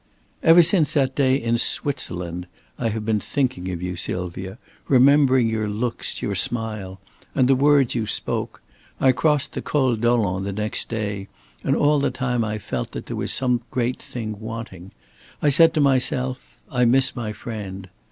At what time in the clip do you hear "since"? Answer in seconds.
0.63-0.93